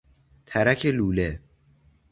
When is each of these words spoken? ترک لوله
ترک 0.45 0.85
لوله 0.85 1.39